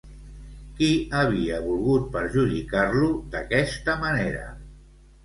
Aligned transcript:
Qui 0.77 0.85
havia 1.19 1.59
volgut 1.65 2.07
perjudicar-lo 2.15 3.11
d'aquesta 3.37 3.97
manera? 4.05 4.49